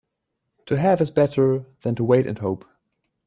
[0.65, 2.65] To have is better than to wait and hope.